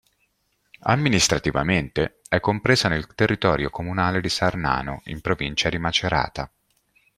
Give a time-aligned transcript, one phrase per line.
[0.85, 6.51] Amministrativamente è compresa nel territorio comunale di Sarnano, in provincia di Macerata.